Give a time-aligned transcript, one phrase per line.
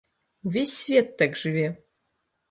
[0.43, 1.67] Увесь свет так жыве!